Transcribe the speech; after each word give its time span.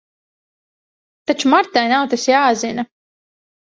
Taču 1.31 1.53
Martai 1.55 1.87
nav 1.95 2.11
tas 2.17 2.29
jāzina. 2.35 2.91